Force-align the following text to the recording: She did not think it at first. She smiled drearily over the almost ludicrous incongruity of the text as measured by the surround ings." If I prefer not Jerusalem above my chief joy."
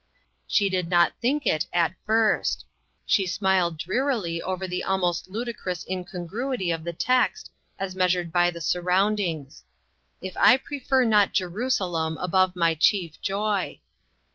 She 0.47 0.67
did 0.67 0.89
not 0.89 1.13
think 1.21 1.45
it 1.45 1.67
at 1.71 1.93
first. 2.07 2.65
She 3.05 3.27
smiled 3.27 3.77
drearily 3.77 4.41
over 4.41 4.67
the 4.67 4.83
almost 4.83 5.27
ludicrous 5.29 5.85
incongruity 5.87 6.71
of 6.71 6.83
the 6.83 6.91
text 6.91 7.51
as 7.77 7.95
measured 7.95 8.31
by 8.33 8.49
the 8.49 8.61
surround 8.61 9.19
ings." 9.19 9.63
If 10.19 10.35
I 10.37 10.57
prefer 10.57 11.03
not 11.05 11.33
Jerusalem 11.33 12.17
above 12.17 12.55
my 12.55 12.73
chief 12.73 13.21
joy." 13.21 13.79